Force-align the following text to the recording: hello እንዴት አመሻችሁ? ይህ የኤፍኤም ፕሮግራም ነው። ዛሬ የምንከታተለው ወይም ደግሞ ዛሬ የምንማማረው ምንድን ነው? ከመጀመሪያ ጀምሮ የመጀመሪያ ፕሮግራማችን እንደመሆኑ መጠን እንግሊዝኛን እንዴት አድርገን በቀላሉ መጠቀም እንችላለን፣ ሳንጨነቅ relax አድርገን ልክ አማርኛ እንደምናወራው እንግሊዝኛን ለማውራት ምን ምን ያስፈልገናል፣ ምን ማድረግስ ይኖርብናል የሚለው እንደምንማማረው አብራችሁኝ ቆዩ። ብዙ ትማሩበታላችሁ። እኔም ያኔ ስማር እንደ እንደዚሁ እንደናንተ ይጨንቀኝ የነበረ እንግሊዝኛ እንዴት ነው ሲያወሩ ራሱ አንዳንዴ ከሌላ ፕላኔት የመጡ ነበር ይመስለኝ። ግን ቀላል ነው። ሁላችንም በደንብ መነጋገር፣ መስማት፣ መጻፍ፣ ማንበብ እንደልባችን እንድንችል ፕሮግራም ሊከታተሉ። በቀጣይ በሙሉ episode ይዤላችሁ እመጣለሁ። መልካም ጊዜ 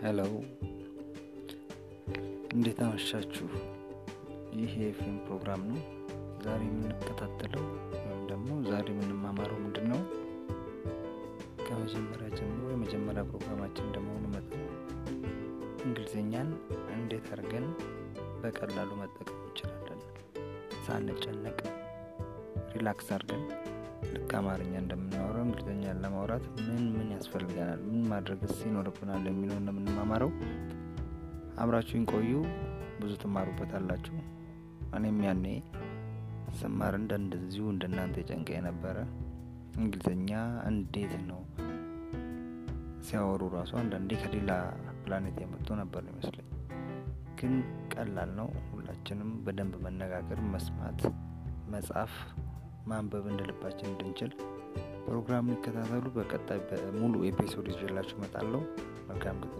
hello 0.00 0.18
እንዴት 2.54 2.78
አመሻችሁ? 2.84 3.46
ይህ 4.56 4.72
የኤፍኤም 4.80 5.16
ፕሮግራም 5.26 5.62
ነው። 5.70 5.78
ዛሬ 6.44 6.60
የምንከታተለው 6.68 7.64
ወይም 7.96 8.22
ደግሞ 8.30 8.48
ዛሬ 8.70 8.86
የምንማማረው 8.94 9.58
ምንድን 9.64 9.86
ነው? 9.92 10.00
ከመጀመሪያ 11.66 12.28
ጀምሮ 12.38 12.64
የመጀመሪያ 12.72 13.22
ፕሮግራማችን 13.30 13.86
እንደመሆኑ 13.88 14.24
መጠን 14.34 14.62
እንግሊዝኛን 15.86 16.50
እንዴት 16.96 17.26
አድርገን 17.34 17.66
በቀላሉ 18.42 18.90
መጠቀም 19.02 19.40
እንችላለን፣ 19.42 20.00
ሳንጨነቅ 20.86 21.58
relax 22.74 23.08
አድርገን 23.16 23.44
ልክ 24.14 24.30
አማርኛ 24.38 24.72
እንደምናወራው 24.80 25.44
እንግሊዝኛን 25.46 26.00
ለማውራት 26.04 26.44
ምን 26.66 26.84
ምን 26.94 27.08
ያስፈልገናል፣ 27.14 27.80
ምን 27.88 28.00
ማድረግስ 28.12 28.54
ይኖርብናል 28.66 29.24
የሚለው 29.30 29.58
እንደምንማማረው 29.60 30.30
አብራችሁኝ 31.62 32.04
ቆዩ። 32.12 32.32
ብዙ 33.00 33.12
ትማሩበታላችሁ። 33.22 34.16
እኔም 34.96 35.18
ያኔ 35.26 35.46
ስማር 36.58 36.94
እንደ 36.98 37.12
እንደዚሁ 37.20 37.64
እንደናንተ 37.72 38.16
ይጨንቀኝ 38.22 38.48
የነበረ 38.56 38.98
እንግሊዝኛ 39.78 40.30
እንዴት 40.68 41.14
ነው 41.28 41.40
ሲያወሩ 43.06 43.42
ራሱ 43.54 43.72
አንዳንዴ 43.80 44.10
ከሌላ 44.22 44.52
ፕላኔት 45.02 45.36
የመጡ 45.42 45.68
ነበር 45.80 46.02
ይመስለኝ። 46.10 46.48
ግን 47.38 47.54
ቀላል 47.92 48.30
ነው። 48.38 48.48
ሁላችንም 48.70 49.30
በደንብ 49.44 49.74
መነጋገር፣ 49.84 50.40
መስማት፣ 50.52 51.00
መጻፍ፣ 51.72 52.14
ማንበብ 52.86 53.24
እንደልባችን 53.30 53.90
እንድንችል 53.90 54.32
ፕሮግራም 55.06 55.50
ሊከታተሉ። 55.52 56.06
በቀጣይ 56.14 56.60
በሙሉ 56.68 57.14
episode 57.28 57.68
ይዤላችሁ 57.72 58.16
እመጣለሁ። 58.18 58.62
መልካም 59.08 59.38
ጊዜ 59.44 59.56